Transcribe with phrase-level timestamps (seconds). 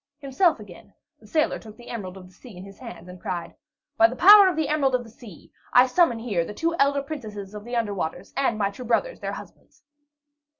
[0.17, 3.53] Himself again, the sailor took the Emerald of the Sea in his hands, and cried,
[3.97, 7.03] "By the power of the Emerald of the Sea, I summon here the two elder
[7.03, 9.83] princesses of the under waters, and my two brothers, their husbands!"